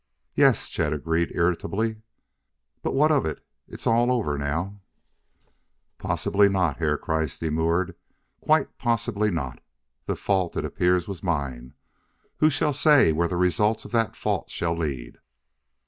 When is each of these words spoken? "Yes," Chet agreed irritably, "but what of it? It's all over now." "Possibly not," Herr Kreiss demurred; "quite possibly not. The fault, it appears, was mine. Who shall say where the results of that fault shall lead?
"Yes," 0.33 0.67
Chet 0.71 0.93
agreed 0.93 1.29
irritably, 1.35 2.01
"but 2.81 2.95
what 2.95 3.11
of 3.11 3.23
it? 3.23 3.45
It's 3.67 3.85
all 3.85 4.11
over 4.11 4.35
now." 4.35 4.81
"Possibly 5.99 6.49
not," 6.49 6.77
Herr 6.77 6.97
Kreiss 6.97 7.37
demurred; 7.37 7.93
"quite 8.39 8.79
possibly 8.79 9.29
not. 9.29 9.59
The 10.07 10.15
fault, 10.15 10.57
it 10.57 10.65
appears, 10.65 11.07
was 11.07 11.21
mine. 11.21 11.75
Who 12.37 12.49
shall 12.49 12.73
say 12.73 13.11
where 13.11 13.27
the 13.27 13.37
results 13.37 13.85
of 13.85 13.91
that 13.91 14.15
fault 14.15 14.49
shall 14.49 14.73
lead? 14.75 15.19